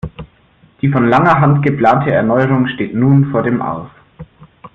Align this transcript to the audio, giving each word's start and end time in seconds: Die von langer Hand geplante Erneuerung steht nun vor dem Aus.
Die 0.81 0.89
von 0.89 1.09
langer 1.09 1.39
Hand 1.41 1.63
geplante 1.63 2.09
Erneuerung 2.09 2.65
steht 2.69 2.95
nun 2.95 3.29
vor 3.31 3.43
dem 3.43 3.61
Aus. 3.61 3.87